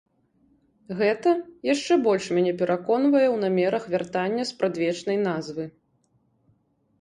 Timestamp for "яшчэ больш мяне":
1.73-2.53